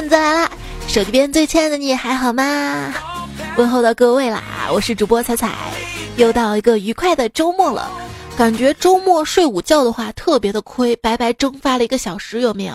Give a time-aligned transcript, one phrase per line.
[0.00, 0.50] 段子来了，
[0.88, 2.94] 手机边最亲爱的你还好吗？
[3.58, 4.42] 问候到各位啦，
[4.72, 5.52] 我是主播彩彩，
[6.16, 7.90] 又到一个愉快的周末了。
[8.34, 12.74] 感觉周末睡午觉的话特别的亏，白白蒸发了一个小时，有没有？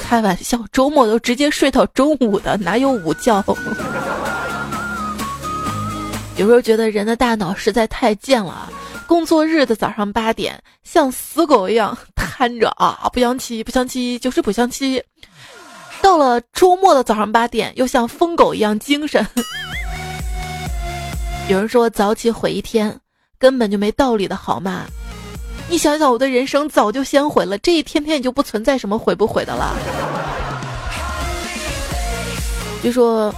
[0.00, 3.40] 开玩笑，周末都直接睡到中午的，哪有午觉？
[6.36, 8.68] 有时候觉得人的大脑实在太贱了。
[9.06, 15.00] 工作日的早上八点，像死狗一样瘫着啊，不想起，不想起，就是不想起。
[16.04, 19.26] 到了周末的早上八点，又像疯狗一样精神。
[21.48, 23.00] 有人说早起毁一天，
[23.38, 24.82] 根本就没道理的好吗？
[25.66, 29.74] 你想想，我的人生早就先毁了，这一天天也就不存在什么毁不毁的了。
[32.82, 33.34] 据说。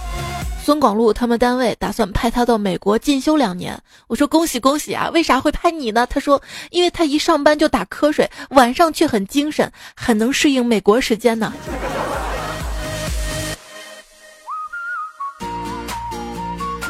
[0.65, 5.09] 孙广禄他们单位打算派他到美国进修两年，我说恭喜恭喜啊！
[5.13, 6.05] 为啥会派你呢？
[6.07, 11.53] 他说，因为他一上班就打瞌睡，晚上却很精神，很能适应美国时间呢。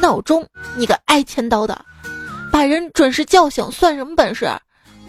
[0.00, 0.46] 闹钟，
[0.76, 1.84] 你个爱签到的，
[2.52, 4.50] 把人准时叫醒算什么本事？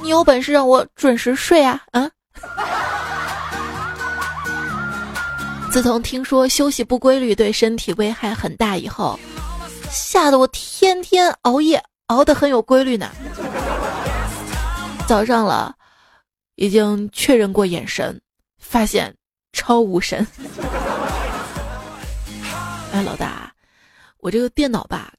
[0.01, 1.81] 你有本事让我准时睡啊？
[1.91, 2.09] 啊？
[5.71, 9.19] 自从听说休息不规律对身体危害很大以后，
[9.91, 13.11] 吓得我天天熬夜，熬得很有规律呢。
[15.07, 15.75] 早上了，
[16.55, 18.19] 已经确认过眼神，
[18.59, 19.13] 发现
[19.53, 20.25] 超无神。
[22.91, 23.38] 哎，老大，
[24.19, 25.13] 我这个电脑吧，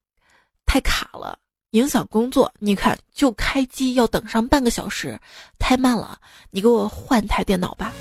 [0.66, 1.38] 太卡了，
[1.70, 2.52] 影响工作。
[2.58, 5.18] 你看，就开机要等上半个小时，
[5.58, 6.18] 太慢了。
[6.50, 7.92] 你给我换台电脑吧。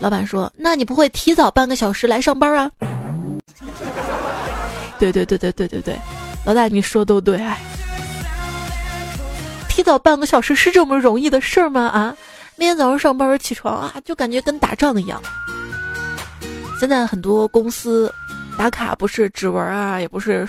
[0.00, 2.70] 老板说：“那你不会提早半个小时来上班啊？”
[4.98, 5.98] 对对对对对对对，
[6.44, 7.40] 老大你说都对。
[9.68, 11.82] 提早半个小时是这么容易的事儿吗？
[11.86, 12.16] 啊，
[12.56, 15.22] 每天早上上班起床啊，就感觉跟打仗一样。
[16.78, 18.12] 现在很多公司
[18.60, 20.46] 打卡不是指纹啊，也不是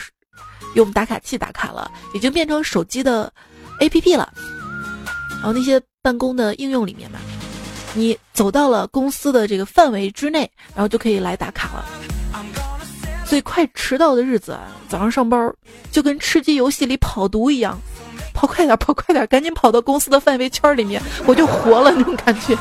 [0.75, 3.31] 用打卡器打卡了，已经变成手机的
[3.79, 4.33] APP 了。
[5.35, 7.19] 然后那些办公的应用里面嘛。
[7.94, 11.85] 你走到了公司的这个范围之内，然后就可以来打卡了。
[13.25, 15.49] 所以快迟到的日子，早上上班
[15.89, 17.79] 就跟吃鸡游戏里跑毒一样，
[18.33, 22.57] 跑快点，跑快点，赶紧跑到公司的范围圈里面，我就活了那种感觉。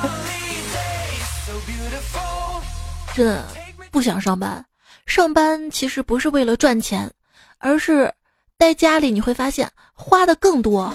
[3.16, 3.44] 真的
[3.90, 4.64] 不想上班，
[5.10, 7.10] 上班其实不是为了赚钱，
[7.58, 8.14] 而是
[8.56, 10.94] 待家里你会发现花的更多。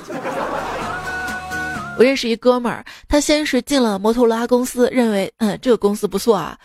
[1.99, 6.57] 我认识一哥们儿，他先是进了摩托罗拉公司，认为嗯这个公司不错啊，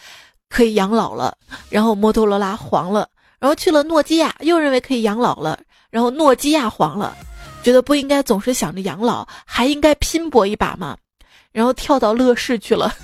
[0.48, 1.36] 可以养老了。
[1.68, 3.08] 然后摩托罗拉黄了，
[3.40, 5.58] 然后去了诺基亚，又认为可以养老了。
[5.90, 7.16] 然后诺基亚黄了，
[7.64, 10.96] 觉得不应该总是想着养老，还应该拼搏一把嘛。
[11.50, 12.94] 然后跳到乐视去了，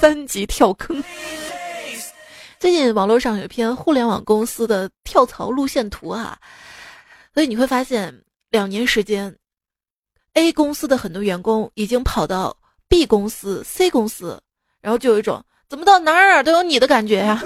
[0.00, 1.02] 三级跳坑。
[2.58, 6.38] 最近网络上有一篇互联网公司的跳槽路线图啊，
[7.34, 8.14] 所以你会发现。
[8.48, 9.36] 两年时间
[10.34, 12.56] ，A 公司的很多员工已经跑到
[12.88, 14.40] B 公司、C 公司，
[14.80, 17.42] 然后就有一种怎么到哪儿都有你的感觉呀。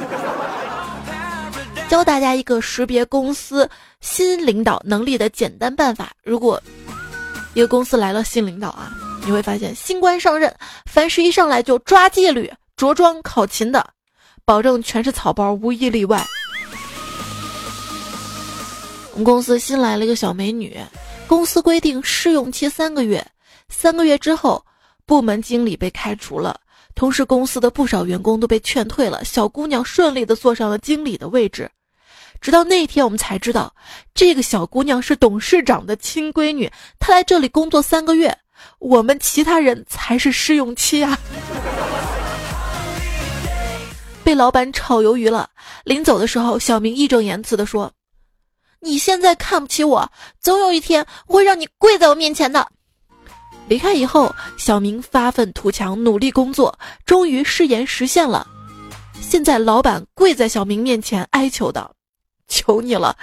[1.88, 3.68] 教大家一个识别公司
[4.00, 6.62] 新领导能力的简单办法：如果
[7.54, 8.92] 一个公司来了新领导啊，
[9.24, 10.54] 你会发现新官上任，
[10.86, 13.86] 凡是一上来就抓纪律、着装考勤的，
[14.44, 16.24] 保证全是草包，无一例外。
[19.12, 20.78] 我们公司新来了一个小美女，
[21.26, 23.24] 公司规定试用期三个月，
[23.68, 24.64] 三个月之后，
[25.04, 26.58] 部门经理被开除了，
[26.94, 29.24] 同时公司的不少员工都被劝退了。
[29.24, 31.70] 小姑娘顺利的坐上了经理的位置，
[32.40, 33.74] 直到那天我们才知道，
[34.14, 38.34] 这个小姑娘是董事长的亲闺女，她来这里工作三个月，
[38.78, 41.18] 我们其他人才是试用期啊！
[44.22, 45.48] 被老板炒鱿鱼了，
[45.84, 47.92] 临走的时候，小明义正言辞的说。
[48.82, 50.10] 你现在看不起我，
[50.40, 52.66] 总有一天会让你跪在我面前的。
[53.68, 58.46] 离开以后，小明发愤图强，努力工作，终于誓言实现了。
[59.20, 61.94] 现在老板跪在小明面前哀求道
[62.48, 63.14] ：“求你了，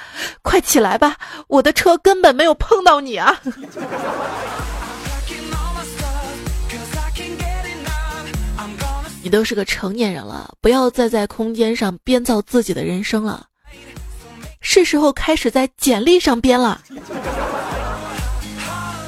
[0.44, 1.18] 快起来吧，
[1.48, 3.42] 我的车根本没有碰到你啊！”
[9.28, 13.46] 你都是个成年人了，不要再在空间上编造自己的人生了。
[14.62, 16.82] 是时候开始在简历上编了。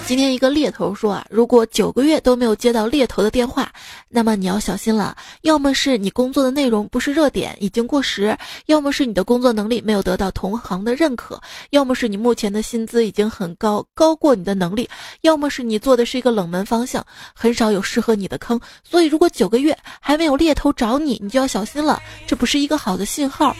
[0.10, 3.72] 今天一个猎头说啊，如果九个月都没有接到猎头的电话，
[4.08, 5.16] 那么你要小心了。
[5.42, 8.36] 要么是你工作的内容不是热点，已经过时；
[8.66, 11.36] 要么是你的工作能力没有得到同行的认可；
[11.70, 14.84] 要么是你目前的薪资已经很高，高过你的能力；
[15.22, 18.60] 要么是你做的是一个冷门方向，很少有适合你的坑。
[18.84, 23.56] 所以，如果九个月还没有猎头找你，你就要小心了，这不是一个好的信号。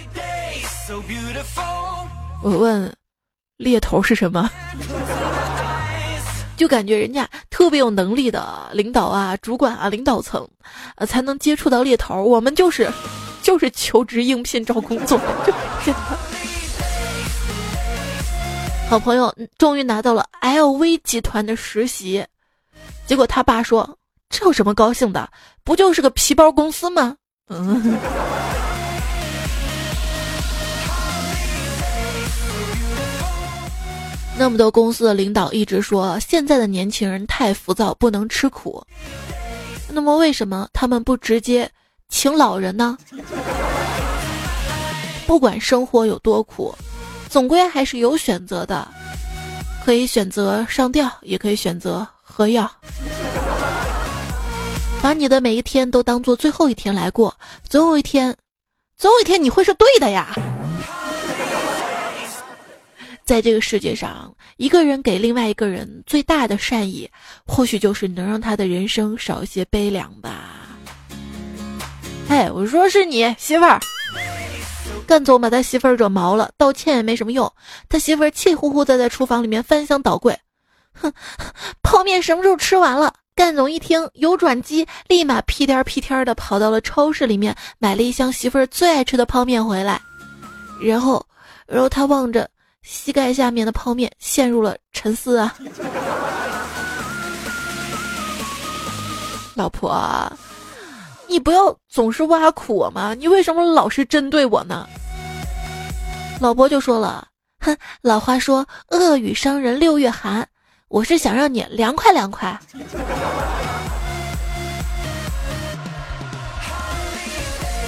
[2.42, 2.92] 我问，
[3.58, 4.50] 猎头是什么？
[6.60, 10.46] 就感觉人家特别有能力的领导啊、主管啊、领导层，
[10.98, 12.22] 呃，才能接触到猎头。
[12.22, 12.92] 我们就是，
[13.42, 15.18] 就是求职应聘找工作。
[15.48, 15.54] 就
[15.86, 16.02] 真的
[18.90, 22.26] 好朋友终于拿到了 LV 集团的实习，
[23.08, 23.98] 结果他爸说
[24.30, 25.30] ：“这有什么高兴的？
[25.64, 27.16] 不就是个皮包公司吗？”
[27.48, 27.98] 嗯。
[34.40, 38.82] 那么多公司的领导一直说现在的年轻人太浮躁，不能吃苦。
[39.90, 41.70] 那么为什么他们不直接
[42.08, 42.98] 请老人呢？
[45.28, 46.74] 不管生活有多苦，
[47.30, 48.88] 总归还是有选择的，
[49.84, 52.72] 可以选择上吊，也可以选择喝药。
[55.02, 57.36] 把你的每一天都当做最后一天来过，
[57.68, 58.34] 总有一天，
[58.98, 60.34] 总有一天你会是对的呀。
[63.30, 67.08] 在这个世界上，一个人给另外一个人最大的善意，
[67.46, 70.68] 或许就是能让他的人生少一些悲凉吧。
[72.28, 73.80] 哎，我说是你媳妇儿，
[75.06, 77.54] 干总把他媳妇儿惹毛了，道歉也没什么用。
[77.88, 80.36] 他媳妇儿气呼呼的在厨房里面翻箱倒柜，
[80.94, 81.14] 哼，
[81.84, 83.14] 泡面什么时候吃完了？
[83.36, 90.02] 干总一听有转机，立马屁颠屁颠的跑到了超市里面，买了一箱媳妇儿最爱吃的泡面回来，
[90.84, 91.24] 然后，
[91.68, 92.50] 然后他望着。
[92.92, 95.56] 膝盖下面的泡面陷入了沉思啊！
[99.54, 100.28] 老婆，
[101.28, 104.90] 你不要总是挖苦我嘛，你为什么老是针对我呢？
[106.42, 107.28] 老婆就说了
[107.62, 110.48] ：“哼，老话说恶语伤人六月寒，
[110.88, 112.60] 我是想让你凉快凉快。”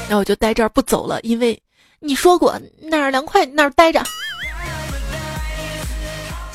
[0.07, 1.59] 那我就待这儿不走了，因为
[1.99, 4.03] 你说过哪儿凉快哪儿待着。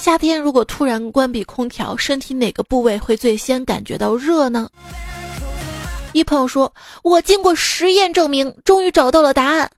[0.07, 4.71] 夏天如果突然关闭空调，身体哪个部位会最先感觉到热呢？
[6.13, 6.73] 一朋友说
[7.03, 9.69] ：“我经过实验证明，终于找到了答案，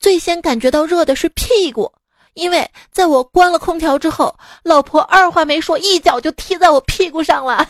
[0.00, 1.88] 最先感觉到热的是屁股，
[2.34, 4.34] 因为在我关了空调之后，
[4.64, 7.64] 老婆二话没说，一脚就踢在我屁股上了。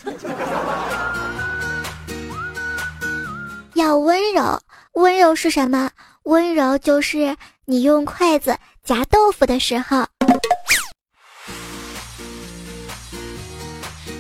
[3.75, 4.59] 要温柔，
[4.95, 5.91] 温柔是什么？
[6.23, 7.37] 温柔就是
[7.67, 10.03] 你用筷子夹豆腐的时候。”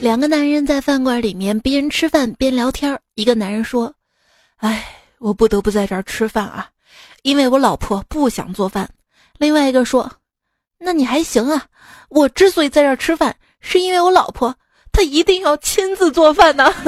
[0.00, 3.93] 两个男人在饭馆里面边吃饭边聊天一个男人说
[4.56, 4.82] ：“哎，
[5.19, 6.70] 我不得不在这儿吃饭啊，
[7.23, 8.88] 因为我老婆不想做饭。”
[9.37, 10.11] 另外一个说
[10.81, 11.67] ：“那你还行啊，
[12.08, 14.56] 我之所以在这儿吃饭，是因为我老婆
[14.91, 16.73] 她一定要亲自做饭呢。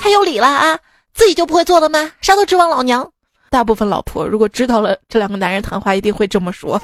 [0.00, 0.78] 还有理了啊，
[1.12, 2.12] 自己就不会做了吗？
[2.22, 3.12] 啥都指望老娘。
[3.50, 6.80] 大部分老婆如果知道了这两个男人谈话，一定会这么说。”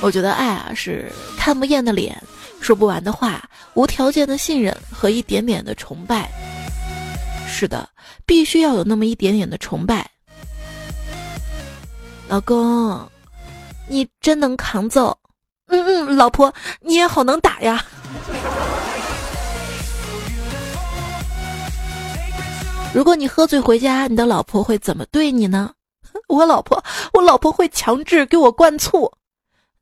[0.00, 2.22] 我觉得爱啊是看不厌的脸，
[2.60, 3.42] 说不完的话，
[3.74, 6.30] 无条件的信任和一点点的崇拜。
[7.48, 7.88] 是的，
[8.26, 10.10] 必须要有那么一点点的崇拜。
[12.28, 13.08] 老公，
[13.88, 15.16] 你真能扛揍。
[15.68, 17.82] 嗯嗯，老婆你也好能打呀。
[22.92, 25.70] 如果你喝醉回家，你的老婆会怎么对你呢？
[26.28, 26.82] 我老婆，
[27.12, 29.10] 我老婆会强制给我灌醋。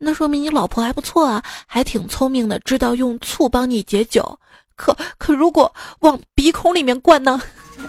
[0.05, 4.37] 那说明你老婆还不错啊，还挺聪明的，知道用醋帮你解酒。
[4.75, 7.41] 可可如果往鼻孔里面灌呢？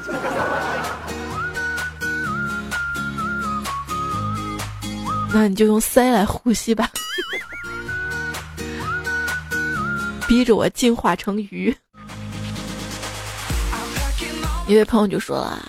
[5.34, 6.91] 那你就用腮来呼吸吧，
[10.27, 11.75] 逼着我进化成鱼。
[14.67, 15.60] 一位朋友就说了，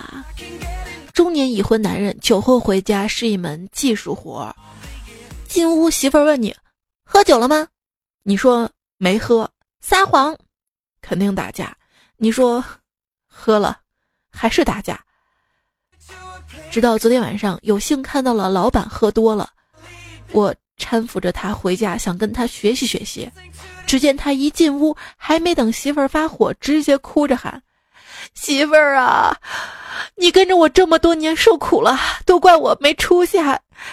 [1.14, 4.54] 中年已婚男人酒后回家是一门技术活儿。
[5.54, 6.52] 进屋，媳妇儿问你
[7.04, 7.68] 喝酒了吗？
[8.24, 9.48] 你说没喝，
[9.80, 10.36] 撒谎，
[11.00, 11.76] 肯定打架。
[12.16, 12.64] 你说
[13.28, 13.78] 喝了，
[14.32, 15.00] 还是打架。
[16.72, 19.48] 直到昨天晚上，有幸看到了老板喝多了，
[20.32, 23.30] 我搀扶着他回家，想跟他学习学习。
[23.86, 27.62] 只见他一进屋，还没等媳妇儿发火，直接哭着喊
[28.34, 29.36] ：“媳妇儿啊，
[30.16, 33.38] 你跟着我这么多年受苦了，都怪我没出息，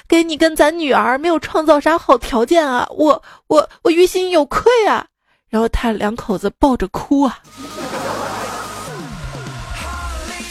[0.07, 2.87] 给你跟咱女儿没有创造啥好条件啊！
[2.91, 5.05] 我我我于心有愧啊！
[5.49, 7.39] 然后他两口子抱着哭啊，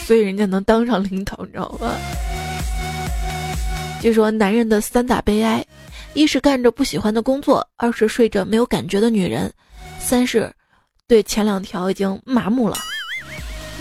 [0.05, 1.91] 所以人家能当上领导，你知道吗？
[4.01, 5.63] 据说男人的三大悲哀：
[6.13, 9.51] 一是干着不喜欢的工作，二是睡着没有感觉的女人，
[9.99, 10.51] 三是
[11.07, 12.77] 对前两条已经麻木了。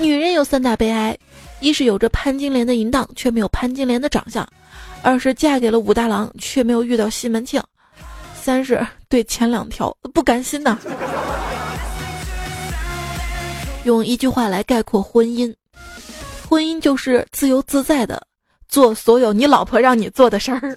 [0.01, 1.17] 女人有三大悲哀：
[1.61, 4.43] 一是有着潘金莲的淫荡，却没有潘金莲的长相；
[5.03, 7.63] 二是嫁给了武大郎，却没有遇到西门庆。
[8.35, 10.79] 三是对前两条不甘心呐。
[13.85, 15.55] 用一句话来概括婚姻：
[16.49, 18.23] 婚姻就是自由自在的
[18.69, 20.77] 做所有你老婆让你做的事儿。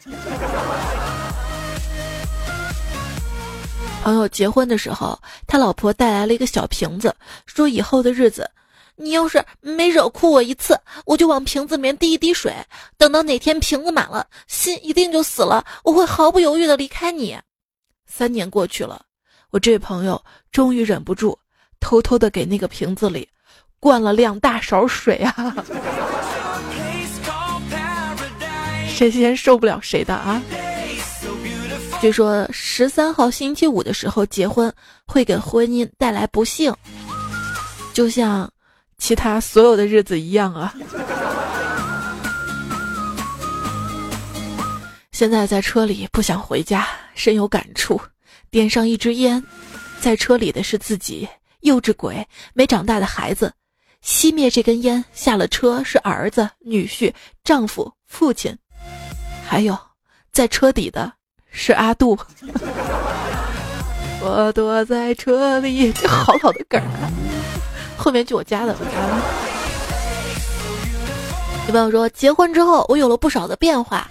[4.03, 7.15] 朋友结婚的时候，他老婆带来了一个小瓶子，
[7.46, 8.50] 说以后的日子，
[8.95, 12.53] 你要是没惹哭我一次，我就往瓶子里面滴一滴水，
[12.97, 17.38] 等到哪天瓶子满了，心一定就死了，我会毫不犹豫的离开你。
[18.05, 19.01] 三年过去了，
[19.50, 21.38] 我这位朋友终于忍不住，
[21.79, 23.27] 偷偷的给那个瓶子里
[23.79, 25.55] 灌了两大勺水啊！
[28.88, 30.41] 谁先受不了谁的啊？
[32.00, 34.71] 据说十三号星期五的时候结婚
[35.07, 36.71] 会给婚姻带来不幸，
[37.93, 38.51] 就像
[38.97, 40.73] 其他所有的日子一样啊。
[45.12, 48.00] 现在在车里不想回家，深有感触。
[48.50, 49.43] 点上一支烟，
[50.00, 51.27] 在车里的是自己，
[51.62, 53.53] 幼稚鬼，没长大的孩子。
[54.03, 58.55] 熄灭这根烟，下了车是儿子、女婿、丈夫、父亲，
[59.47, 59.77] 还有
[60.31, 61.13] 在车底的
[61.51, 62.17] 是阿杜。
[64.19, 67.09] 我躲在车里，这好老的梗啊！
[67.97, 69.21] 后面就我家的，我加的。
[71.67, 74.09] 有朋友说，结婚之后我有了不少的变化。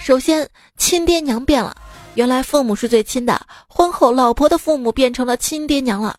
[0.00, 0.48] 首先，
[0.78, 1.76] 亲爹娘变了，
[2.14, 6.16] 原来父母是最亲的，婚后老婆的父母变成了亲爹娘了。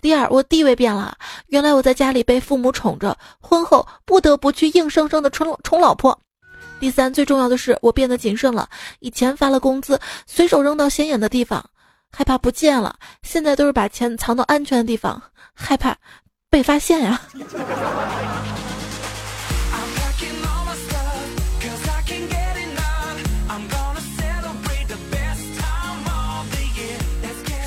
[0.00, 1.14] 第二，我地位变了，
[1.48, 6.18] 原来我在家里被父母宠着，婚后不得不去硬生生的宠宠老婆。
[6.80, 8.68] 第三，最重要的是我变得谨慎了，
[9.00, 11.64] 以前发了工资随手扔到显眼的地方，
[12.10, 15.20] 害怕不见了，现在都是把钱藏到安全的地方，
[15.56, 15.96] 害怕
[16.48, 17.20] 被发现呀。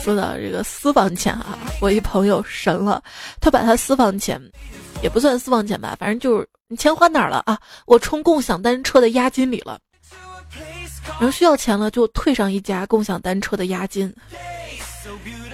[0.01, 3.03] 说到这个私房钱啊，我一朋友神了，
[3.41, 4.41] 他把他私房钱，
[5.03, 7.59] 也不算私房钱吧，反正就是你钱花哪儿了啊？
[7.85, 9.77] 我充共享单车的押金里了，
[11.05, 14.11] 然后需要钱了就退上一家共享单车的押金，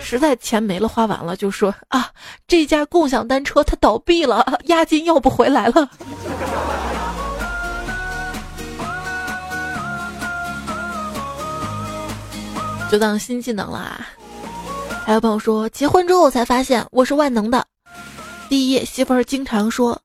[0.05, 2.11] 实在钱没了花完了就说啊，
[2.47, 5.89] 这家共享单车它倒闭了，押金要不回来了，
[12.91, 14.07] 就当新技能啦。
[15.03, 17.65] 还有朋友说，结婚之后才发现我是万能的。
[18.47, 19.99] 第一，媳妇儿经常说，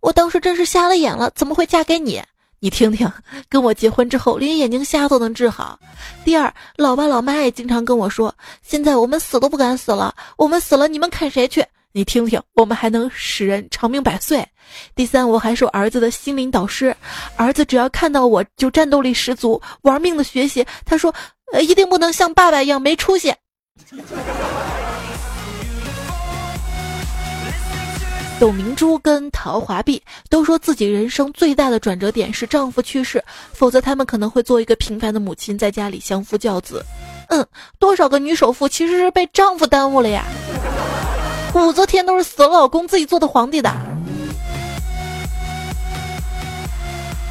[0.00, 2.22] 我当时真是瞎了眼了，怎么会嫁给你？
[2.58, 3.10] 你听听，
[3.48, 5.78] 跟我结婚之后，连眼睛瞎都能治好。
[6.24, 11.64] 第二，老爸老妈也经常跟我说，现在我们死都不敢死了，我们死了你们啃谁去？
[11.92, 14.46] 你听听，我们还能使人长命百岁。
[14.94, 16.94] 第三，我还是儿子的心灵导师，
[17.36, 20.66] 儿子只要看到我就战斗力十足，玩命的学习。
[20.84, 21.14] 他说，
[21.52, 23.34] 呃，一定不能像爸爸一样没出息。
[28.38, 36.84] 董明珠跟陶华碧都说自己人生最大的转折点是丈夫去世，否则他们可能会做一个平凡的母亲，在家里相夫教子。
[37.28, 37.46] 嗯，
[37.78, 40.24] 多少个女首富其实是被丈夫耽误了呀。
[41.54, 43.74] 武则天都是死了老公自己做的皇帝的。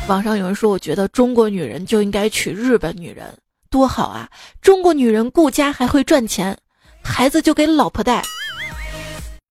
[0.08, 3.32] 网上有人说，我觉得中国女人就应该娶日本女人。
[3.70, 4.28] 多好啊！
[4.60, 6.58] 中国女人顾家还会赚钱，
[7.04, 8.24] 孩子就给老婆带。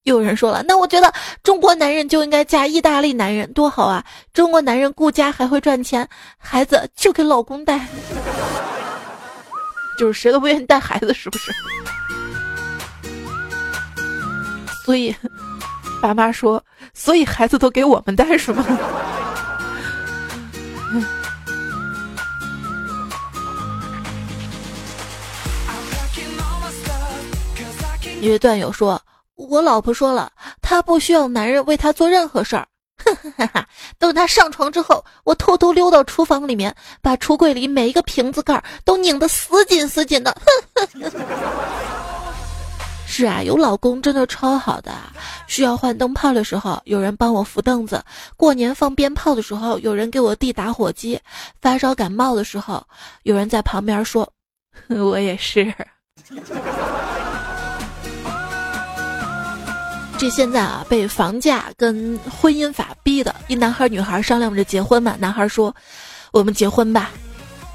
[0.05, 4.05] 又有人说了，那我觉得中国男人就应该嫁意大利男人，多好啊！
[4.35, 6.07] 中国男人顾家还会赚钱，
[6.37, 7.89] 孩子就给老公带。
[9.99, 11.51] 就是谁都不愿意带孩子，是不是？
[14.85, 15.17] 所以，
[16.03, 18.63] 爸妈说，所以孩子都给我们带，是吗？
[28.21, 29.01] 一位段友说
[29.37, 30.31] ：“我老婆说了，
[30.63, 32.67] 她不需要男人为她做任何事儿。
[33.99, 40.37] 等她上床之后，我偷偷溜到厨房里面，把橱柜里每一个瓶子盖都拧得死紧死紧的。
[43.07, 44.93] 是啊，有老公真的超好的。
[45.47, 47.99] 需要换灯泡的时候，有人帮我扶凳子；
[48.37, 51.17] 过年放鞭炮的时候，有人给我递打火机；
[51.61, 52.85] 发烧感冒的时候，
[53.25, 54.29] 有人在旁边说
[54.89, 55.73] ：“我也是。”
[60.17, 65.17] 这现在啊，被房价跟婚姻法逼的，一男孩女孩商量着结婚嘛。
[65.19, 65.75] 男孩说
[66.33, 67.11] ：“我们结婚吧，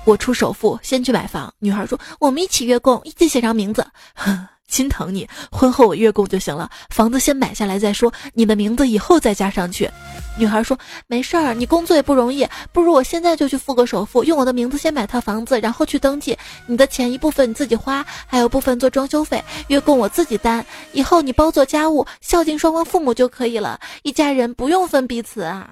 [0.06, 3.86] 我出首付，先去买房。”女孩说：“我们一起月供，一起写上名字。”
[4.70, 9.90] 心疼你，婚后我月供就行了，房子先买下来再说，你的名字以后再加上去。
[10.38, 16.38] 女孩说：“没事儿，你工作也不容易，不如我现在就去付个首付，用我的名字先买套房子，然后去登记。
[16.66, 20.66] 你的钱一部分你自己花，还有部分做装修费，月供我自己担。
[20.94, 25.70] 以后你包做家务，孝敬双方父母就可以了，一家人不用分彼此啊。”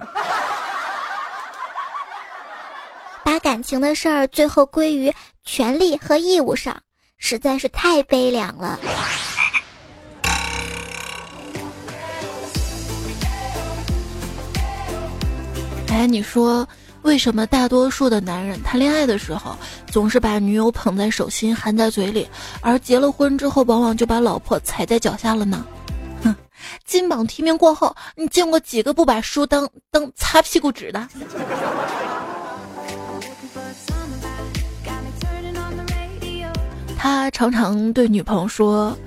[3.24, 5.14] 把感情的事儿最后归于
[5.44, 6.76] 权利和义务上。
[7.18, 8.80] 实在是太悲凉了。
[15.90, 16.68] 哎，你说
[17.02, 19.58] 为什么大多数的男人谈恋爱的时候
[19.90, 22.30] 总是把女友捧在手心、含在嘴里，
[22.62, 25.66] 而结了婚之后往往就把老婆踩在脚下了呢？
[26.24, 26.36] 哼，
[26.86, 31.08] 金榜题名过后，你见过几个不把书当当擦屁股纸的？
[36.98, 38.98] 他常常对女朋友说：“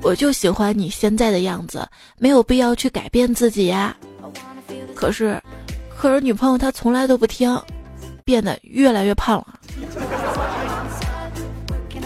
[0.00, 1.86] 我就喜欢你现在的样子，
[2.18, 3.94] 没有必要去改变自己呀。”
[4.94, 5.40] 可是，
[5.96, 7.60] 可是女朋友她从来都不听，
[8.24, 9.60] 变得越来越胖了。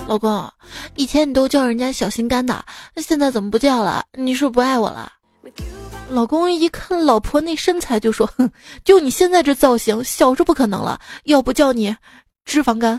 [0.06, 0.50] 老公，
[0.96, 2.64] 以前你都叫人家小心肝的，
[2.94, 4.04] 那现在怎么不叫了？
[4.14, 5.12] 你是不爱我了？
[6.10, 8.50] 老公一看老婆那身材就说：“哼，
[8.84, 11.94] 就你现在这造型，小是不可能了，要不叫你
[12.44, 12.98] 脂肪肝。”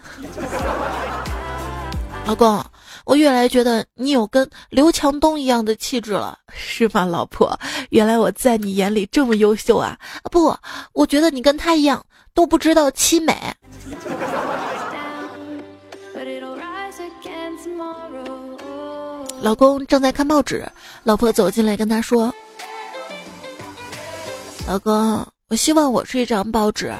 [2.29, 2.63] 老公，
[3.05, 7.03] 我越来越觉得你有跟刘强东一样的气质了， 是吗？
[7.03, 7.59] 老婆，
[7.89, 9.97] 原来我在你眼里这么优秀啊！
[10.29, 10.55] 不，
[10.93, 12.05] 我觉得你跟他一样，
[12.35, 13.35] 都不知道凄美。
[19.41, 20.63] 老公正在看报纸，
[21.03, 22.31] 老婆走进来跟他说
[24.69, 26.93] ：“老公，我希望我是一张报纸，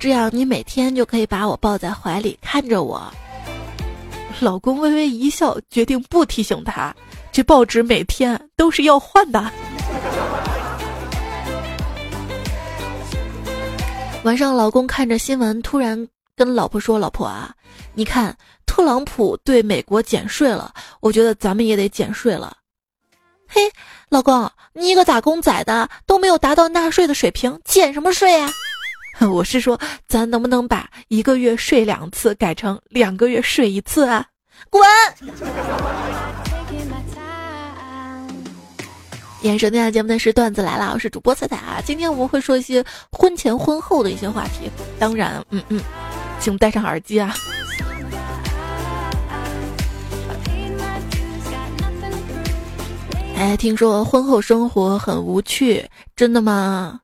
[0.00, 3.00] 这样你每天就可以把我抱在怀里，看着我。”
[4.42, 6.92] 老公微微一笑，决定不提醒他。
[7.30, 9.40] 这报纸每天都是要换的。
[14.24, 17.54] 晚上，老公看着新闻，突然跟老婆说：“老婆啊，
[17.94, 22.56] 你看特朗普对美国减税了，我觉得咱们也得减税了。”
[23.46, 23.60] 嘿，
[24.08, 28.50] 老公，你一个打工仔的都没有达到纳税的水平，减什么税呀？
[29.30, 29.78] 我是说，
[30.08, 34.26] 咱能不能把一个月睡两次改成两个月睡一次啊？
[34.70, 34.82] 滚！
[39.42, 41.82] 眼神天下节目的是段子来了，我是主播彩彩啊。
[41.84, 44.70] 今天我们会说一些婚前婚后的一些话题，
[45.00, 45.82] 当然，嗯嗯，
[46.38, 47.34] 请戴上耳机啊。
[53.36, 57.00] 哎，听说婚后生活很无趣，真的吗？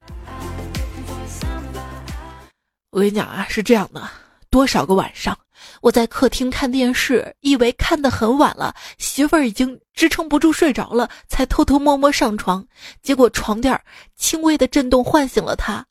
[2.90, 4.09] 我跟你讲啊，是这样的，
[4.49, 5.37] 多少个晚上。
[5.81, 12.67] 我在客厅看电视，以为看得很晚了，媳妇儿已经支撑不住睡着了，才偷偷摸摸上床。
[13.03, 13.81] 结果床垫
[14.17, 15.85] 轻微的震动唤醒了她，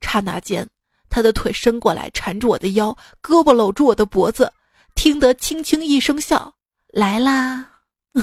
[0.00, 0.66] 刹那间，
[1.08, 4.52] 她的腿伸过来缠住我的腰，胳膊搂住我的脖子，
[4.94, 6.54] 听得轻轻一声笑，
[6.88, 7.66] 来啦。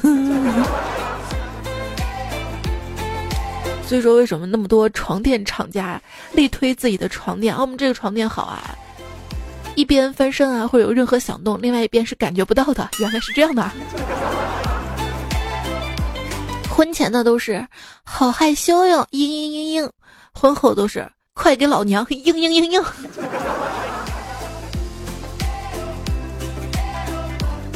[3.88, 6.02] 所以说，为什么那么多床垫厂家
[6.34, 7.56] 力推自己的床垫？
[7.56, 8.78] 啊，我们这个床垫好啊。
[9.78, 12.90] 一边翻身啊，会有任何响动，另外一边是感觉不到的。
[13.00, 13.72] 原来是这样的。
[16.68, 17.64] 婚前的都是
[18.04, 19.90] 好害羞哟，嘤嘤嘤嘤；
[20.34, 22.84] 婚后都是快给老娘嘤嘤嘤嘤。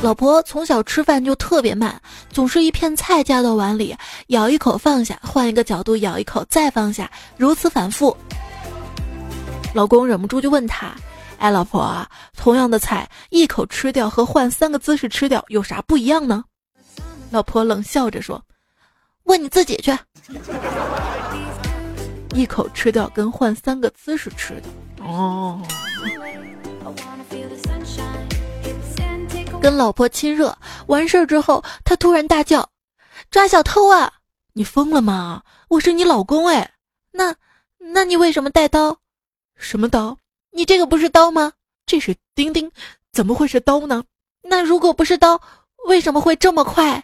[0.02, 3.96] 老婆从小吃饭就特别慢，总是一片菜夹到碗里，
[4.30, 8.18] 咬一口放下，换一个角度咬一口再放下，如此反复。
[9.76, 10.96] 老公忍不住就问他。
[11.42, 12.06] 哎，老婆，
[12.38, 16.44] 同样的菜，一口吃掉和换三个姿势吃掉有啥不一样呢？
[17.32, 18.40] 老婆冷笑着说
[19.26, 19.92] ：“问你自己去。”
[22.36, 24.70] 一口吃掉跟换三个姿势吃的
[25.04, 25.60] 哦。
[29.60, 32.70] 跟老婆亲热完事儿之后，他突然大叫
[33.32, 34.14] ：“抓小偷啊！
[34.54, 35.42] 你疯了吗？
[35.70, 36.72] 我是你老公哎，
[37.12, 37.34] 那
[37.80, 38.96] 那你为什么带刀？
[39.56, 40.16] 什么刀？”
[40.54, 41.54] 你这个不是刀吗？
[41.86, 42.70] 这是钉钉，
[43.14, 44.04] 怎么会是刀呢？
[44.44, 45.40] 那如果不是刀，
[45.88, 47.04] 为什么会这么快？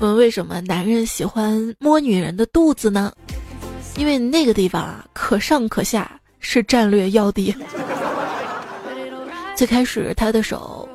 [0.00, 3.12] 我们为什么男人喜欢摸女人的肚子呢？
[3.96, 7.54] 因为那个地方啊，可上可下，是战略要地。
[9.54, 10.88] 最开始，他的手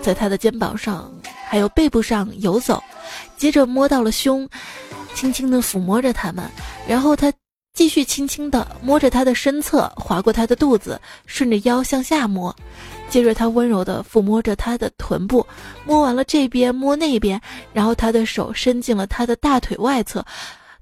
[0.00, 1.12] 在他的肩膀上，
[1.48, 2.82] 还有背部上游走，
[3.36, 4.48] 接着摸到了胸，
[5.14, 6.44] 轻轻地抚摸着他们，
[6.86, 7.32] 然后他
[7.74, 12.54] 继续轻轻地摸着他的身侧，划过他的肚子，顺着腰向下摸。
[13.08, 15.46] 接着，他温柔地抚摸着她的臀部，
[15.84, 17.38] 摸完了这边，摸那边，
[17.72, 20.24] 然后他的手伸进了她的大腿外侧，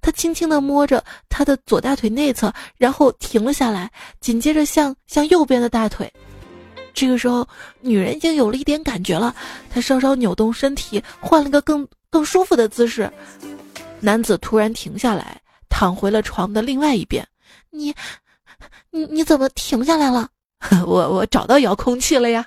[0.00, 3.90] 他轻轻地摸着她的左大腿内侧，然后停了下来，
[4.20, 6.08] 紧接着向向右边的大腿。
[6.94, 7.46] 这个时候，
[7.80, 9.34] 女人已经有了一点感觉了，
[9.68, 13.10] 她稍稍扭动身体，换了个更更舒服的姿势。
[14.00, 17.26] 男子突然停下来，躺回了床的另外一边。
[17.70, 17.94] 你，
[18.90, 20.28] 你你怎么停下来了？
[20.86, 22.46] 我我找到遥控器了呀！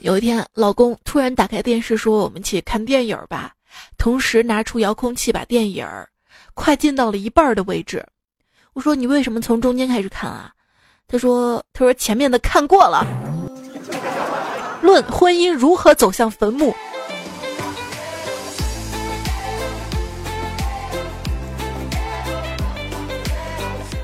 [0.00, 3.52] 有一天，老公突然打开电视说：“我们去看电影吧。”
[3.96, 6.08] 同时拿出遥控器，把电影儿
[6.54, 8.04] 快进到了一半的位置。
[8.74, 10.52] 我说：“你为什么从中间开始看啊？”
[11.08, 13.06] 他说：“他说前面的看过了。”
[14.84, 16.76] 论婚姻如何走向坟墓。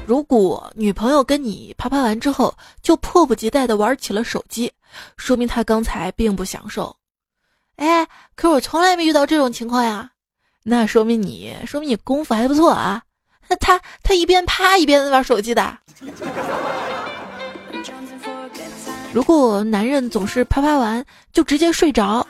[0.07, 4.73] 如果女朋友跟你啪啪完之后，就迫不及待的玩起了手机，
[5.19, 6.97] 说明她刚才并不享受。
[7.77, 10.11] 哎，可我从来没遇到这种情况呀，
[10.63, 13.03] 那说明你，说明你功夫还不错啊。
[13.49, 15.77] 那他他一边啪一边玩手机的。
[19.13, 22.27] 如果男人总是啪啪完就直接睡着，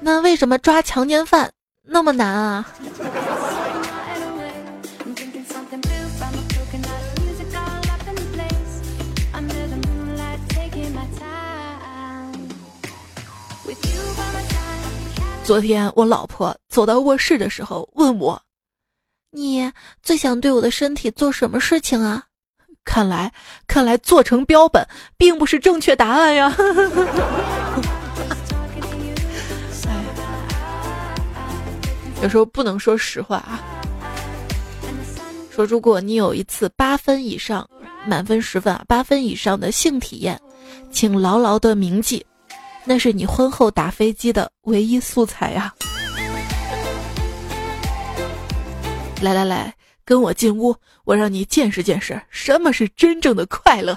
[0.00, 1.50] 那为什么抓强奸犯
[1.82, 2.66] 那么难啊？
[15.44, 18.40] 昨天我老婆走到卧室的时候问我
[19.32, 22.24] ：“你最想对我的身体做什么事情啊？”
[22.84, 23.32] 看来，
[23.66, 26.54] 看来做成标本并不是正确答案呀。
[32.22, 33.60] 有时候不能说实话啊。
[35.50, 37.68] 说如果你有一次八分以上，
[38.06, 40.40] 满分十分啊，八分以上的性体验，
[40.90, 42.24] 请牢牢的铭记。
[42.84, 45.72] 那是你婚后打飞机的唯一素材呀！
[49.20, 49.72] 来来来，
[50.12, 53.96] 跟我进屋，我让你见识见识什么是真正的快乐。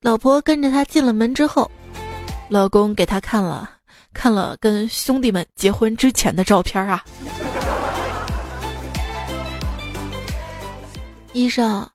[0.00, 1.70] 老婆跟着他进了门之后，
[2.48, 3.70] 老公给他看了
[4.12, 7.04] 看了跟兄弟们结婚之前的照片啊。
[11.32, 11.88] 医生，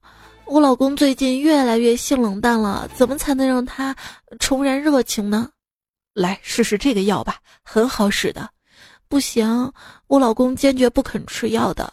[0.46, 3.94] 我老公最近越来越性冷淡了，怎么才能让他
[4.40, 5.50] 重燃热情呢？
[6.14, 8.50] 来试试这个药吧，很好使的。
[9.10, 9.70] 不行，
[10.08, 11.92] 我老公坚决不肯吃药的。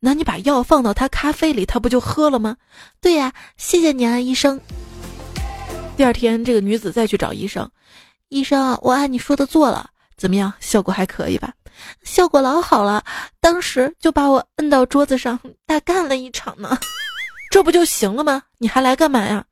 [0.00, 2.56] 那你把药放到他咖啡里，他不就喝了吗？
[3.00, 4.60] 对呀，谢谢你啊，医生。
[5.96, 7.68] 第二天，这个女子再去找医生，
[8.28, 10.52] 医生，我按你说的做了，怎么样？
[10.60, 11.52] 效果还可以吧？
[12.02, 13.02] 效果老好了，
[13.40, 16.78] 当时就把我摁到桌子上大干了一场呢。
[17.50, 18.42] 这不就行了吗？
[18.58, 19.44] 你还来干嘛呀？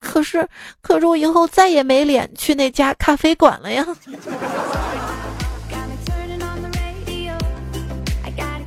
[0.00, 0.48] 可是，
[0.80, 3.86] 可是我以后再也没脸去那家咖啡馆了呀！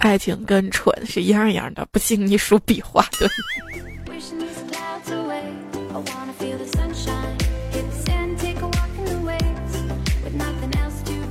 [0.06, 3.28] 爱情跟蠢是一样一样的，不信你数笔画的。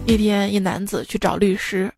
[0.06, 1.88] 一天，一男子去找律师，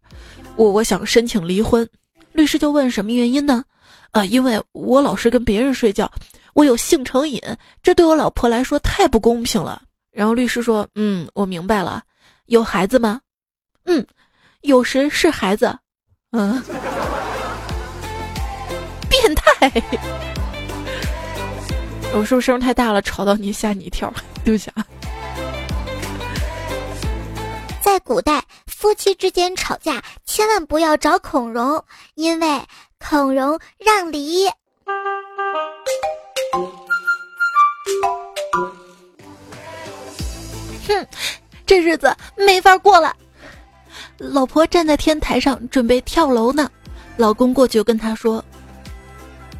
[0.57, 1.89] 我我想申请离婚，
[2.33, 3.65] 律师就问什么原因呢？
[4.11, 6.13] 啊，因为我老是跟别人睡觉。
[6.53, 7.41] 我有性成瘾，
[7.83, 9.81] 这对我老婆来说太不公平了。
[10.11, 12.03] 然后律师说：“嗯，我明白了。
[12.47, 13.19] 有孩子吗？
[13.87, 14.07] 嗯，
[14.61, 15.75] 有时是孩子。
[16.39, 16.63] 嗯，
[19.09, 19.73] 变态。
[22.13, 24.13] 我是不是声太大了，吵到你，吓你一跳？
[24.45, 24.85] 对不起啊。
[27.81, 31.83] 在古代，夫妻之间吵架，千万不要找孔融，
[32.17, 32.61] 因为
[32.99, 34.47] 孔融让梨。”
[40.87, 41.07] 哼，
[41.65, 43.17] 这日子没法过了。
[44.19, 46.71] 老婆站在天台上准备跳楼呢，
[47.19, 48.43] 老公过去跟她说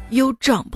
[0.09, 0.73] ：“You jump。”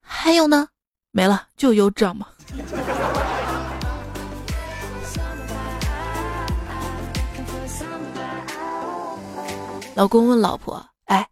[0.00, 0.68] 还有呢？
[1.10, 2.22] 没了，就 You jump。
[9.94, 11.28] 老公问老婆：“哎，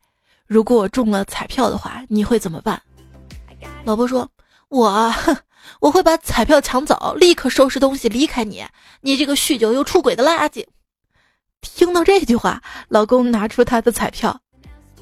[0.47, 2.83] 如果我中了彩票的话，你会怎么办？”
[3.85, 4.29] 老婆说
[4.69, 5.11] ：“我
[5.81, 8.67] 我会把彩票抢走，立刻收拾东西离开你，
[9.01, 10.67] 你这个酗酒又出轨的垃圾。
[11.63, 14.41] 听到这句话，老公拿出他的彩票，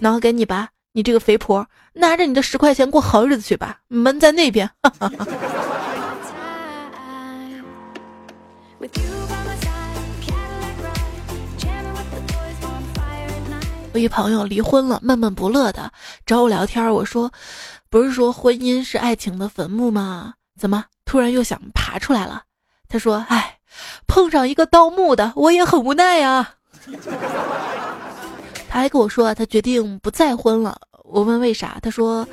[0.01, 4.71] 拿给你吧，你这个肥婆，拿着你的十块钱过好日子去吧，门在那边。
[13.94, 15.90] 我一朋友离婚了，闷闷不乐的
[16.25, 16.88] 找我聊天。
[16.92, 17.33] 我说
[17.90, 20.35] ：“不是说婚姻是爱情的坟墓吗？
[20.57, 22.44] 怎么突然又想爬出来了？”
[22.87, 23.47] 他说：“哎，
[24.07, 26.54] 碰上一个盗墓的，我也很无奈呀。
[28.70, 30.78] ”他还跟我说，他决定不再婚了。
[31.04, 31.78] 我问为啥？
[31.83, 32.26] 他说：“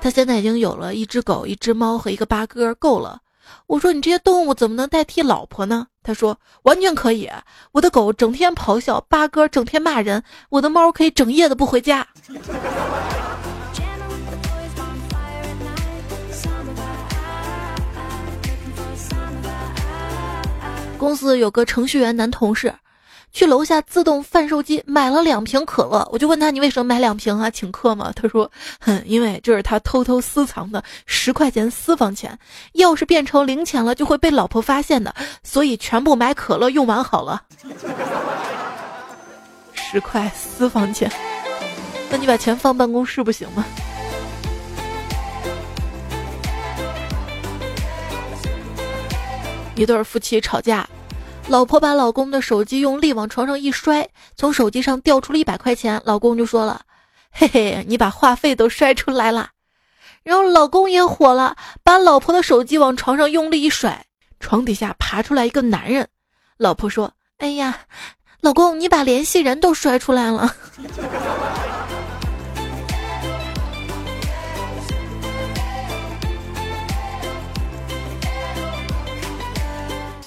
[0.00, 3.18] 他现在已经有了一只狗、一只猫和一个八哥，够了。”
[3.66, 7.28] 我说：“你这些动物怎么能代替老婆呢？”他说：“完全可以。
[7.72, 12.06] 我的狗整天咆哮，八哥整天骂人，我的猫可以整夜的不回家。”
[21.00, 22.72] 公司有个程序员男同事。
[23.32, 27.48] 去楼下自动贩售机买了两瓶可乐，我就问他：“你为什么买两瓶啊？
[27.48, 28.50] 请客吗？”他说
[28.84, 32.36] ：“哼，因为这是他偷偷私藏的十块钱私房钱，
[32.72, 37.40] 要是变成零钱了，就会被老婆发现的，所以全部买可乐用完好了。”
[39.72, 41.08] 十块私房钱，
[42.10, 43.64] 那你把钱放办公室不行吗？
[49.80, 50.86] 一对夫妻吵架。
[51.48, 56.02] 老婆把老公的手机用力往床上一摔，从手机上掉出了一百块钱。
[56.04, 56.82] 老公就说了
[57.32, 59.48] ：“嘿嘿，你把话费都摔出来了。”
[60.22, 64.04] 然后老公也火了，把老婆的手机往床上用力一甩，
[64.38, 66.06] 床底下爬出来一个男人。
[66.58, 67.78] 老婆说：“哎呀，
[68.42, 70.54] 老公，你把联系人都摔出来了。”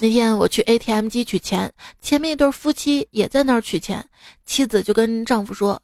[0.04, 4.06] 那天我去 ATM 机取钱，前面一对夫妻也在那儿取钱。
[4.44, 5.80] 妻子就跟丈夫说：“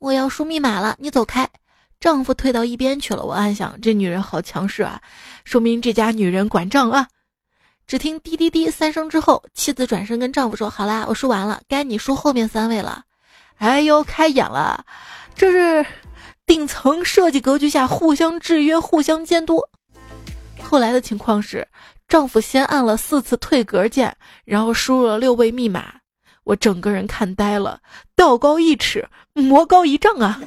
[0.00, 1.48] 我要输密码了，你走开。”
[2.00, 3.22] 丈夫退到一边去了。
[3.22, 5.00] 我暗想，这女人好强势啊，
[5.44, 7.06] 说明这家女人管账啊。
[7.86, 13.04] 只听滴滴滴三声之后，妻子转身跟丈夫说：“好啦，我输完了，该你输后面三位了。”
[13.58, 14.84] 哎呦，开眼了，
[15.36, 15.86] 这是
[16.44, 19.62] 顶层设计格局下互相制约、互相监督。
[20.60, 21.68] 后来的情况是。
[22.08, 24.16] 丈夫先按了四次退格键，
[24.46, 25.84] 然后输入了六位密码，
[26.42, 27.78] 我整个人看呆了，
[28.16, 30.40] 道高一尺，魔高一丈啊！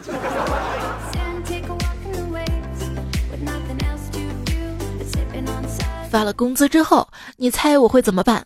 [6.09, 8.43] 发了工资之后，你猜我会怎么办？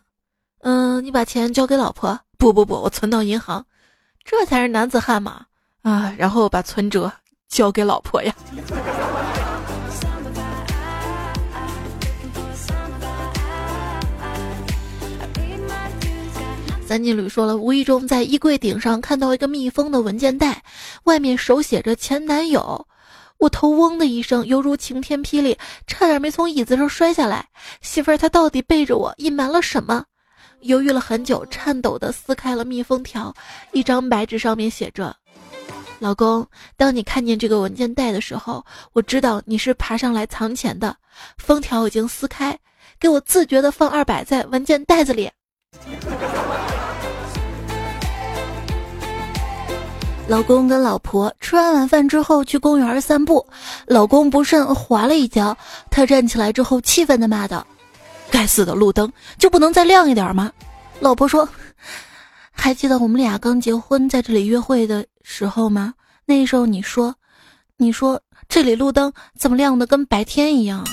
[0.60, 2.20] 嗯，你把钱交给老婆？
[2.36, 3.64] 不不不，我存到银行，
[4.24, 5.46] 这才是男子汉嘛！
[5.80, 7.10] 啊，然后把存折
[7.48, 8.34] 交给老婆呀。
[16.86, 20.62] 三金旅说了，无意中在衣柜顶上看到一个密封的文件袋，
[21.02, 22.86] 外面手写着“前男友”，
[23.38, 27.44] 我头嗡的一声，犹如晴天霹雳，差点没从椅子上摔下来。
[27.80, 30.04] 媳妇儿，他到底背着我隐瞒了什么？
[30.60, 33.34] 犹豫了很久，颤抖的撕开了密封条，
[33.72, 35.14] 一张白纸上面写着
[35.98, 36.46] ：“老公，
[36.76, 40.96] 当你看见这个文件袋的时候，我知道你是爬上来藏钱的。
[41.36, 42.56] 封条已经撕开，
[43.00, 45.28] 给我自觉的放二百在文件袋子里。”
[50.28, 53.46] 老公跟老婆吃完晚饭之后去公园散步，
[53.86, 55.56] 老公不慎滑了一跤，
[55.88, 57.64] 他站起来之后气愤的骂道
[58.28, 60.50] ：“该死的路灯就不能再亮一点吗？”
[60.98, 61.48] 老婆说
[62.50, 65.94] ：“还记得我们俩刚结婚在这里约会的时候吗？
[66.24, 67.14] 那时候你说，
[67.76, 70.84] 你说这里路灯怎么亮的跟白天一样？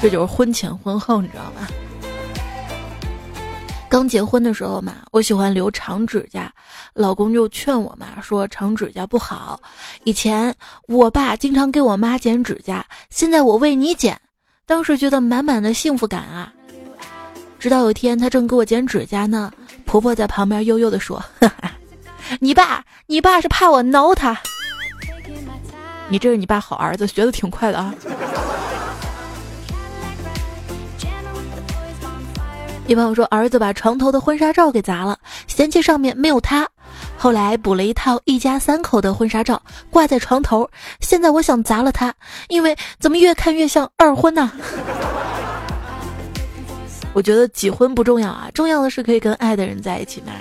[0.00, 1.66] 这就是婚前婚后，你知道吗？”
[3.94, 6.52] 刚结婚的时候嘛，我喜欢留长指甲，
[6.94, 9.60] 老公就劝我嘛，说长指甲不好。
[10.02, 10.52] 以前
[10.88, 14.20] 我爸经常给我妈剪指甲，现在我为你剪，
[14.66, 16.52] 当时觉得满满的幸福感啊。
[17.60, 19.52] 直到有一天，他正给我剪指甲呢，
[19.84, 21.24] 婆婆在旁边悠悠地说
[22.40, 24.36] ：“你爸，你爸是怕我挠他。
[26.08, 27.94] 你这是你爸好儿子，学的挺快的啊。”
[32.86, 36.68] 一朋友说，儿子把床头的婚纱照给砸了，嫌弃上面没有他。
[37.16, 40.68] 后来补了一套一家三口的婚纱照挂在床头。
[41.00, 42.12] 现在我想砸了他，
[42.48, 44.52] 因为怎么越看越像二婚呢？
[47.14, 50.32] 我觉得几婚不重要啊，重要的是可以跟爱的人在一起嘛。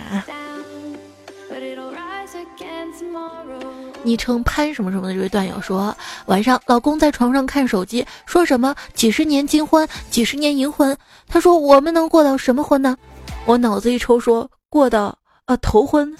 [4.03, 10.95] 昵称潘什么什么的这位段友说，晚上老公在床上看手机，说什么几十年金婚，几十年银婚。
[11.27, 12.97] 他说我们能过到什么婚呢？
[13.45, 16.13] 我脑子一抽，说过到啊头婚，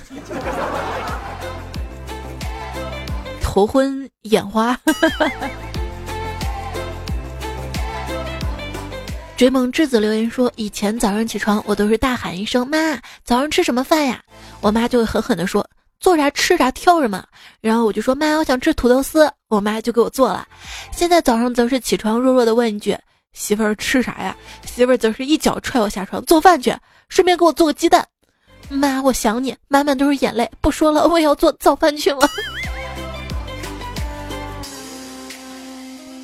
[3.42, 4.80] 头婚眼花。
[9.36, 12.78] 追梦之子留言说，以前早上起床我都是大喊一声妈，
[13.26, 14.22] 早上吃什么饭呀？
[14.62, 15.68] 我妈就会狠狠地说。
[16.04, 17.24] 做啥吃啥，挑什么？
[17.62, 20.46] 然后我就说妈，我想吃土豆丝，我妈就给我做了。
[20.92, 22.94] 现在早上则是起床弱弱的问一句
[23.32, 24.36] ：“媳妇儿吃啥呀？”
[24.68, 26.76] 媳妇儿则是一脚踹我下床，做饭去，
[27.08, 28.06] 顺便给我做个鸡蛋。
[28.68, 30.52] 妈，我想你，满满都是眼泪。
[30.60, 32.20] 不说了，我也要做早饭去了。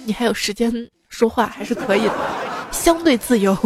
[0.04, 0.70] 你还有时间
[1.08, 2.14] 说话，还是可以的，
[2.74, 3.58] 相对自由。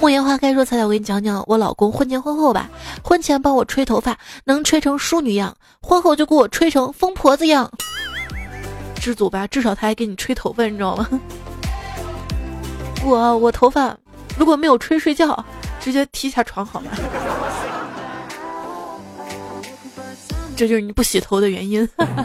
[0.00, 2.68] 莫言花开说：“彩彩，我给你讲讲我老公婚前婚后吧。
[3.02, 7.70] 婚前帮我吹头发，能吹成淑女样；婚后就给我吹成疯婆子样。
[9.00, 11.08] 知足吧，至少他还给你吹头发，你知道吗？
[13.04, 13.96] 我我头发
[14.38, 15.44] 如果没有吹睡觉，
[15.80, 16.90] 直接踢下床好吗？
[20.56, 22.24] 这就是你不洗头的原因。”哈哈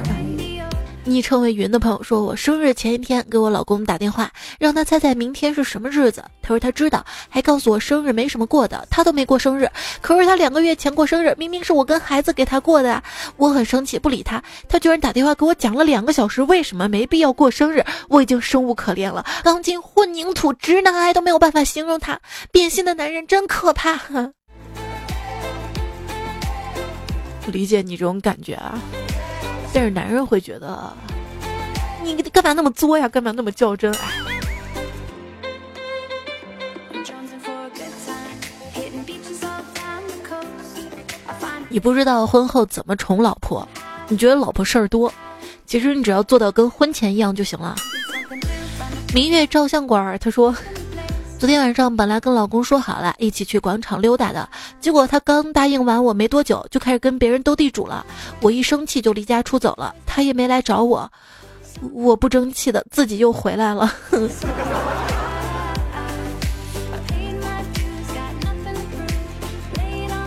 [1.12, 6.24] 昵称为云的朋友说：“我生日前一天给我老公打电话，让他猜猜明天是什么日子。
[6.42, 9.70] 他说他知道，还告诉我生日没什么过的，他都没过生日。
[10.00, 13.04] 可是他两个月前过生日，明明是我跟孩子给他过的啊。
[13.36, 14.42] 我很生气，不理他。
[14.70, 17.84] 他居然打电话给我讲了两个小时，为什么没必要过生日？
[18.08, 22.18] 我已经生无可恋了，钢筋混凝土直男癌都没有办法形容他。
[22.54, 24.00] 变心的男人真可怕。
[27.48, 28.80] 理解你这种感觉啊。”
[29.74, 30.94] 但是男人会觉得，
[32.04, 33.08] 你干嘛那么作呀？
[33.08, 33.92] 干嘛那么较真？
[38.74, 38.92] 哎，
[41.70, 43.68] 你不知道婚后怎么宠老婆，
[44.10, 45.12] 你觉得老婆事儿多，
[45.66, 47.76] 其实你只要做到跟婚前一样就行了。
[49.14, 50.54] 明月照相馆，他说。
[51.42, 54.48] 昨天晚上本来跟老公说好了一起去广场溜达的，
[54.80, 58.06] 结果他刚答应完我没多久，就开始跟别人斗地主了。
[58.42, 61.12] 我一生气就离家出走了，他也没来找我，
[61.94, 63.92] 我不争气的自己又回来了。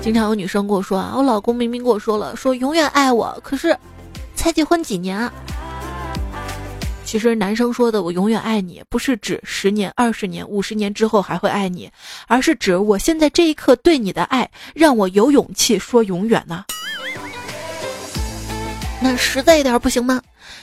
[0.03, 3.79] 经常有女生跟我说啊，我老公明明跟我说了，说永远爱我，可是
[4.35, 5.31] 才结婚几年。
[7.05, 11.89] 其实男生说的“我永远爱你”，不是指十年、二十年、五十年之后还会爱你，
[12.27, 16.65] 而是指我现在这一刻对你的爱，让我有勇气说永远呢。
[19.01, 20.21] 那实在一点不行吗？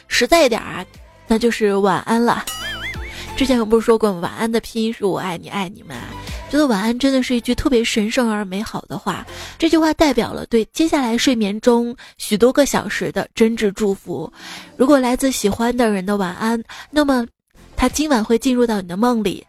[0.08, 0.84] 实在一点啊，
[1.28, 2.44] 那就是晚安了。
[3.38, 5.96] 之前我不是说过晚安的拼音是我爱你爱你吗？
[6.52, 9.26] 觉得晚安真的是一句特别神圣而美好的话。
[9.58, 14.32] 这句话代表了对接下来睡眠中许多个小时的真挚祝福。
[14.76, 17.26] 如果来自喜欢的人的晚安，那么
[17.78, 19.48] 他今晚会进入到你的梦里。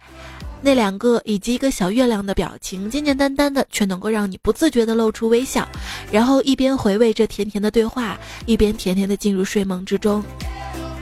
[0.60, 5.68] 那两个以及一个小月亮的表情，简简单单的，却能够让你不自觉的露出微笑，
[6.12, 10.22] 然后一边回味着甜甜的对话，一边甜甜的进入睡梦之中。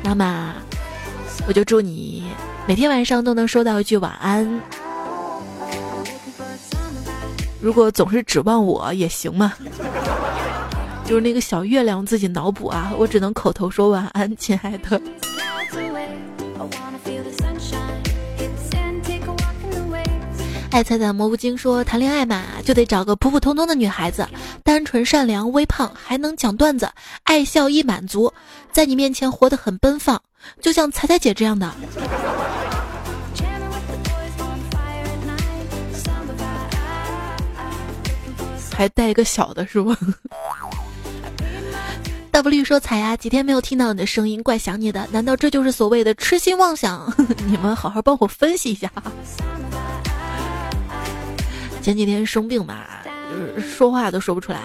[0.03, 0.55] 那么，
[1.47, 2.25] 我就祝你
[2.67, 4.63] 每天晚上都能收到一句晚安。
[7.61, 9.53] 如果总是指望我也行吗？
[11.05, 15.01] 就是那个小月亮自己脑补啊，我只能口头说晚安，亲爱的。
[20.73, 24.25] 爱彩彩蘑菇精说谈恋爱嘛，就得找个普普通通的女孩子，
[24.63, 26.89] 单纯善良、微胖，还能讲段子，
[27.25, 28.33] 爱笑易满足，
[28.71, 30.23] 在你面前活得很奔放，
[30.63, 31.69] 就像彩彩姐这样的。
[38.81, 39.95] 还带一个小的是不
[42.31, 45.07] ？W 说彩呀，几天没有听到你的声音，怪想你的。
[45.13, 47.13] 难道这就是所谓的痴心妄想？
[47.45, 48.91] 你们好好帮我分析一下。
[51.83, 52.87] 前几天生病嘛，
[53.31, 54.59] 就是说话都说不出来，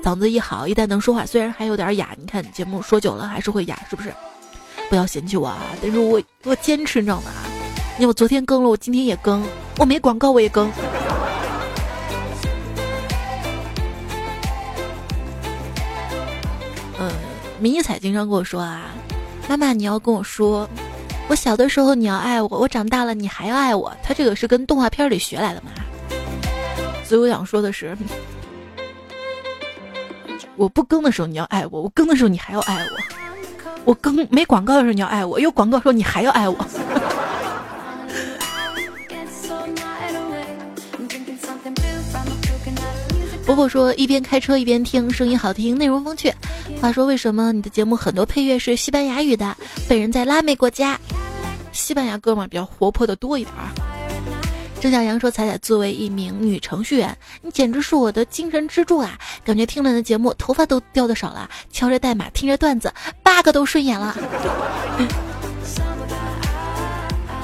[0.00, 4.14] 嗓子一好，一旦能说话，虽然还有点哑，你看节目说久了还是会哑，是不是？
[4.88, 5.58] 不要嫌弃我啊！
[5.82, 7.32] 但是我我坚持，你知道吗？
[7.98, 9.44] 你我昨天更了，我今天也更，
[9.76, 10.70] 我没广告我也更。
[17.60, 18.84] 迷彩经常跟我说啊，
[19.48, 20.68] 妈妈，你要跟我说，
[21.28, 23.92] 我小的时候你要爱我，我长大了你还要爱我。
[24.02, 25.70] 他这个是跟动画片里学来的嘛？
[27.04, 27.96] 所以我想说的是，
[30.56, 32.90] 我不更的时候你要爱我，我更的时候你还要爱我。
[33.84, 36.56] 我更没广告的时候你要爱我，有广告的时候你还要爱我。
[43.48, 46.30] 伯伯说一边开车一边听，声音好听，内容风趣。
[46.82, 49.56] 话说为什么你的节目很多配乐是西班牙语的？
[49.88, 51.00] 本人在拉美国家，
[51.72, 53.72] 西班牙哥们比较活泼的多一点儿。
[54.82, 59.18] 郑小阳说：“彩彩作为一名女程序员，你简直是我的精神支柱啊！
[59.42, 62.92] 感觉听了你的节目，头发都掉的少了，敲着代码，听着段子
[63.22, 64.14] ，bug 都顺眼了。”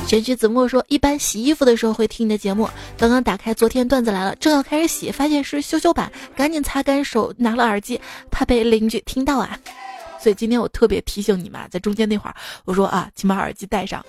[0.07, 8.01] 玄虚子墨说：“一般洗衣服的时候会听你的节目，刚刚打开昨天段子来了，正要开始洗，发现是修修版，赶紧擦干手，拿了耳机，
[8.31, 9.59] 怕被邻居听到啊。
[10.21, 14.05] 所以今天我特别提醒你们，在中间那会儿，我说啊，请把耳机戴上。”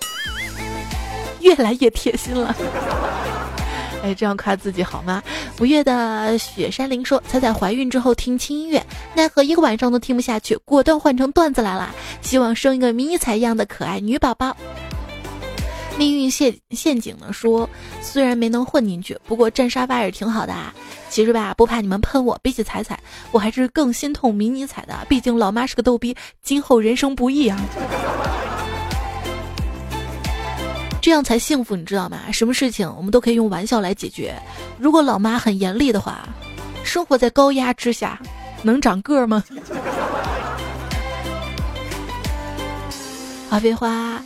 [1.40, 2.54] 越来越贴心了，
[4.02, 5.22] 哎，这样夸自己好吗？
[5.60, 8.84] 五月的雪山林说：“彩彩怀孕之后听轻音乐，
[9.14, 11.94] 奈何一个晚上都听不下去，果断换成段子来了。
[12.20, 14.56] 希望生一个迷彩一样的可爱女宝宝。”
[15.98, 17.68] 命运陷陷阱呢说
[18.02, 20.74] ：“虽然没能混进去，不过占沙发也挺好的啊。
[21.08, 24.94] 其实吧，不怕你们喷我，比起彩彩，我还是更心痛迷你彩的。
[25.08, 27.58] 毕竟老妈是个逗逼，今后人生不易啊。”
[31.00, 32.18] 这样才幸福，你知道吗？
[32.32, 34.34] 什么事情我们都可以用玩笑来解决。
[34.78, 36.28] 如果老妈很严厉的话，
[36.84, 38.20] 生活在高压之下，
[38.62, 39.42] 能长个儿吗？
[43.48, 44.20] 花飞花，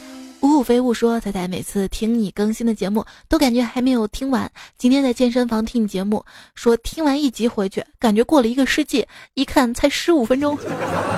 [0.51, 4.51] 五五飞雾说：“彩彩每次听你更新的节目，都感觉还没有听完。
[4.76, 6.24] 今天在健身房听你节目，
[6.57, 10.59] 说听完一集回去，感觉过了一个世纪，一看才十五分钟。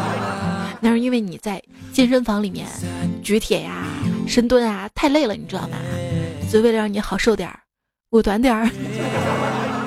[0.80, 1.62] 那是因为你在
[1.95, 2.68] 健身房里面
[3.22, 3.87] 举铁呀。”
[4.28, 5.78] 深蹲啊，太累了，你知道吗？
[6.51, 7.59] 所以为了让你好受点儿，
[8.11, 8.68] 我短点儿。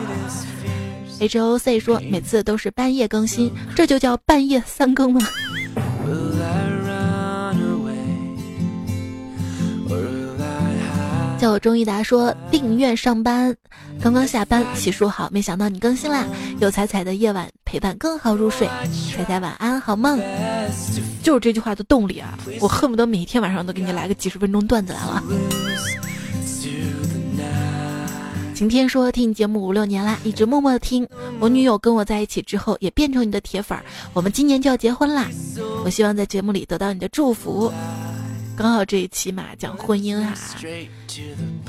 [1.22, 5.22] H O C 说每次都是半夜更新，这就叫半夜三更吗？
[11.46, 13.56] 叫我钟一达说电影院上班，
[14.02, 16.26] 刚刚下班，洗漱好，没想到你更新啦！
[16.60, 18.68] 有彩彩的夜晚陪伴更好入睡，
[19.16, 20.20] 彩彩晚安，好梦。
[21.22, 22.36] 就是这句话的动力啊！
[22.60, 25.24] 我恨不得每天晚上都给你来个几十分钟段子来了。
[28.56, 31.08] 晴天说听你节目五六年啦，一直默默的听。
[31.40, 33.78] 我女友跟我在一起之后也变成你的铁粉，
[34.14, 35.28] 我们今年就要结婚啦！
[35.84, 37.72] 我希望在节目里得到你的祝福。
[38.58, 40.34] 刚好这一期嘛讲婚姻哈，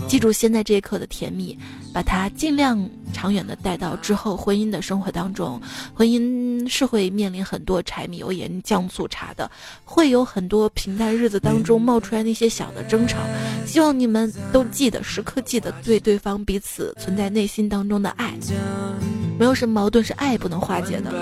[0.08, 1.58] 记住现在这一刻的甜蜜，
[1.92, 5.60] 把它尽量长远的带到之后婚姻的生活当中。
[5.92, 9.50] 婚姻是会面临很多柴米油盐酱醋茶的，
[9.84, 13.18] 会有很多平淡日子当中冒出来那些小的争吵。
[13.66, 18.32] 希望你们都记得时刻记得对对方彼此存在内心当中的爱，
[19.38, 21.12] 没有什么矛盾是爱不能化解的。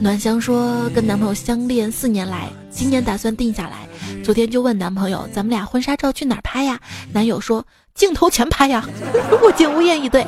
[0.00, 3.88] 暖香说：“跟男朋友相恋四年来，今年打算定下来。
[4.22, 6.78] 昨天就问男朋友，咱们俩婚纱照去哪儿拍呀？
[7.12, 8.86] 男友说镜头前拍呀。
[9.42, 10.26] 我竟无言以对。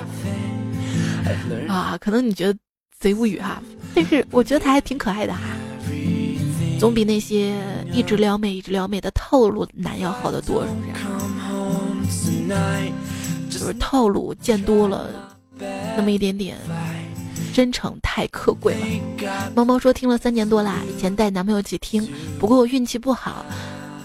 [1.69, 2.59] 啊，可能你觉得
[2.99, 3.63] 贼无语哈，
[3.95, 5.41] 但是我觉得他还挺可爱的哈，
[6.81, 7.55] 总比那些
[7.93, 10.67] 一直撩妹、一直撩妹的套路男要好得多，
[12.09, 12.57] 是不是？
[13.51, 15.11] 就是套路见多了，
[15.95, 16.57] 那么一点点。”
[17.59, 18.73] 真诚太可贵
[19.19, 19.51] 了。
[19.53, 23.45] 猫猫说听了三年多啦，以前带男朋友一起听，不过我运气不好，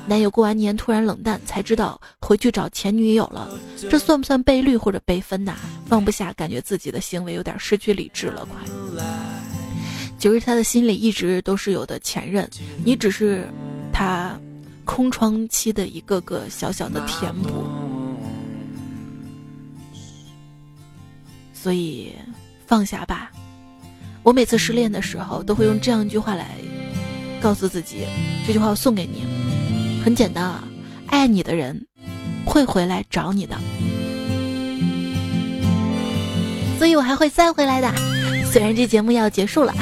[0.08, 3.48] 男友过完年突然冷淡，才知道回去找前女友了。
[3.92, 5.54] 这算不算被绿或者被分呐？
[5.86, 8.60] 放不下，感觉自己的行为有点失去理智了，快。
[10.18, 12.50] 其实他的心里一直都是有的前任，
[12.84, 13.48] 你只是
[13.92, 14.36] 他
[14.84, 17.64] 空窗期的一个个小小的填补，
[21.54, 22.14] 所以
[22.66, 23.32] 放下吧。
[24.24, 26.56] 我每次失恋的时候，都会用这样一句话来
[27.42, 28.08] 告诉自己，
[28.48, 29.26] 这句话我送给你，
[30.04, 30.64] 很简单啊，
[31.08, 31.86] 爱你的人
[32.46, 33.58] 会回来找你的，
[36.78, 37.94] 所以我还会再回来的。
[38.46, 39.74] 虽然这节目要结束了，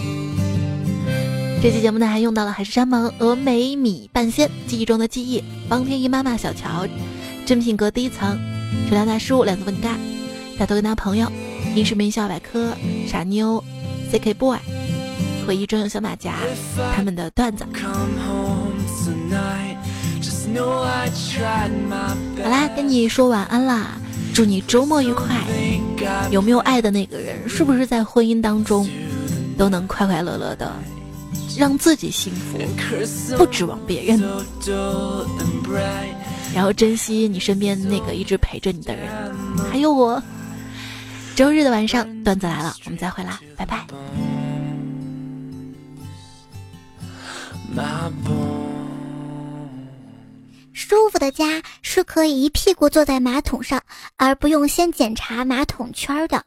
[1.60, 6.86] 这期节目呢还用到了海誓山盟、峨眉米半仙、记忆中的记忆、方天一妈妈、小乔、
[7.44, 8.38] 真品阁第一层、
[8.88, 9.98] 水亮大叔、两次问嘎、
[10.58, 11.30] 大头跟他朋友。
[11.78, 12.76] 英式名校百科、
[13.06, 13.62] 傻妞、
[14.10, 14.58] CK boy、
[15.46, 16.34] 回忆中有小马甲，
[16.96, 17.64] 他们的段子。
[22.42, 23.96] 好啦，跟你说晚安啦，
[24.34, 25.36] 祝你周末愉快。
[26.32, 27.48] 有没有爱的那个人？
[27.48, 28.88] 是不是在婚姻当中
[29.56, 30.72] 都能快快乐乐的，
[31.56, 32.58] 让自己幸福，
[33.36, 34.20] 不指望别人？
[36.52, 39.08] 然后珍惜你身边那个一直陪着你的人，
[39.70, 40.20] 还有我。
[41.38, 43.86] 周日的晚上，段子来了，我们再会啦，拜拜。
[50.72, 53.80] 舒服的家是可以一屁股坐在马桶上，
[54.16, 56.44] 而不用先检查马桶圈的。